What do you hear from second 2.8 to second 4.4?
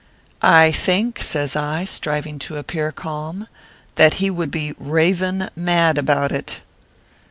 calm," that he